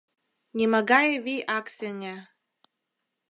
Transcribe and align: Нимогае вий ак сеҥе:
Нимогае 0.57 1.15
вий 1.25 1.41
ак 1.57 1.65
сеҥе: 1.77 2.15